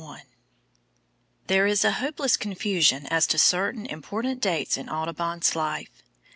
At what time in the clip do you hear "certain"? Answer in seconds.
3.37-3.85